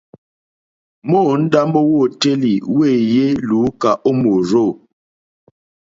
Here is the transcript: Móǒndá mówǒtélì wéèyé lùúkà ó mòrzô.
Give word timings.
Móǒndá 1.09 1.61
mówǒtélì 1.71 2.53
wéèyé 2.75 3.25
lùúkà 3.47 3.91
ó 4.07 4.11
mòrzô. 4.21 4.65